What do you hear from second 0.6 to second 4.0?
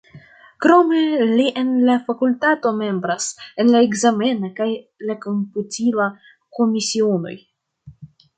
Krome li en la fakultato membras en la